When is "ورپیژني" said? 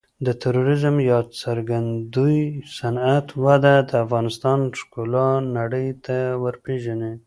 6.43-7.13